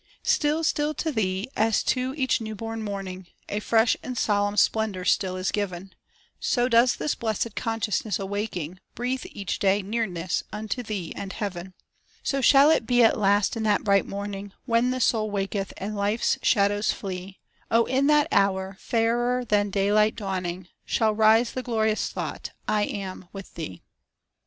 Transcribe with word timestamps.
Still, 0.23 0.63
still 0.63 0.95
to 0.95 1.11
Thee, 1.11 1.47
as 1.55 1.83
to 1.83 2.15
each 2.17 2.41
new 2.41 2.55
born 2.55 2.81
morning, 2.81 3.27
A 3.49 3.59
fresh 3.59 3.95
and 4.01 4.17
solemn 4.17 4.57
splendor 4.57 5.05
still 5.05 5.35
is 5.37 5.51
giv'n, 5.51 5.91
So 6.39 6.67
does 6.67 6.95
this 6.95 7.13
blessed 7.13 7.55
consciousness 7.55 8.17
awaking, 8.17 8.79
Breathe 8.95 9.21
each 9.29 9.59
day 9.59 9.83
nearness 9.83 10.41
unto 10.51 10.81
Thee 10.81 11.13
and 11.15 11.33
heav'n. 11.33 11.75
So 12.23 12.41
shall 12.41 12.71
it 12.71 12.87
be 12.87 13.03
at 13.03 13.15
last 13.19 13.55
in 13.55 13.61
that 13.61 13.83
bright 13.83 14.07
morning, 14.07 14.53
When 14.65 14.89
the 14.89 14.99
soul 14.99 15.29
waketh, 15.29 15.71
and 15.77 15.95
life's 15.95 16.39
shadows 16.41 16.91
flee; 16.91 17.37
O 17.69 17.85
in 17.85 18.07
that 18.07 18.27
hour, 18.31 18.77
fairer 18.79 19.45
than 19.45 19.69
daylight 19.69 20.15
dawning, 20.15 20.67
Shall 20.83 21.13
rise 21.13 21.51
the 21.51 21.61
glorious 21.61 22.09
thought 22.09 22.49
I 22.67 22.85
am 22.85 23.27
with 23.31 23.53
Thee. 23.53 23.83